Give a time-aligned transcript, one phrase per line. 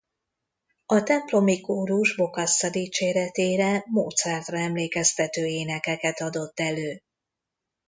[0.85, 7.01] A templomi kórus Bokassa dicséretére Mozartra emlékeztető énekeket adott elő.